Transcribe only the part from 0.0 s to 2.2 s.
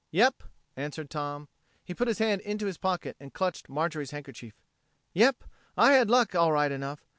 "Yep," answered Tom. He put his